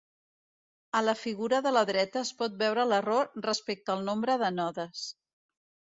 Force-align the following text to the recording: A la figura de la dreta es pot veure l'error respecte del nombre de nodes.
A 0.99 1.01
la 1.07 1.13
figura 1.23 1.59
de 1.67 1.73
la 1.75 1.83
dreta 1.91 2.19
es 2.27 2.33
pot 2.41 2.57
veure 2.63 2.87
l'error 2.93 3.29
respecte 3.49 3.89
del 3.93 4.05
nombre 4.11 4.39
de 4.45 4.51
nodes. 4.59 5.05